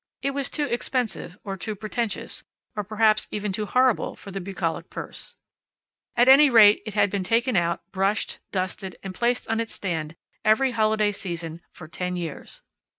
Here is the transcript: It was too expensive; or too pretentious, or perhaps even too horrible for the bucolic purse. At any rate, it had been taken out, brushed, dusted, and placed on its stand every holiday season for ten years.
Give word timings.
It 0.23 0.31
was 0.31 0.49
too 0.49 0.65
expensive; 0.65 1.37
or 1.43 1.55
too 1.55 1.75
pretentious, 1.75 2.43
or 2.75 2.83
perhaps 2.83 3.27
even 3.29 3.51
too 3.53 3.67
horrible 3.67 4.15
for 4.15 4.31
the 4.31 4.41
bucolic 4.41 4.89
purse. 4.89 5.35
At 6.17 6.27
any 6.27 6.49
rate, 6.49 6.81
it 6.87 6.95
had 6.95 7.11
been 7.11 7.23
taken 7.23 7.55
out, 7.55 7.81
brushed, 7.91 8.39
dusted, 8.51 8.95
and 9.03 9.13
placed 9.13 9.47
on 9.47 9.59
its 9.59 9.73
stand 9.73 10.15
every 10.43 10.71
holiday 10.71 11.11
season 11.11 11.61
for 11.71 11.87
ten 11.87 12.15
years. 12.15 12.63